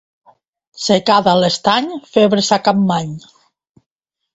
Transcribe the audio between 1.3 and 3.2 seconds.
a l'Estany, febres a Capmany.